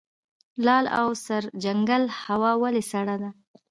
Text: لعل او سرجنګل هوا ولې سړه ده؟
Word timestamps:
لعل 0.65 0.85
او 0.99 1.07
سرجنګل 1.25 2.03
هوا 2.21 2.51
ولې 2.61 2.83
سړه 2.91 3.15
ده؟ 3.21 3.29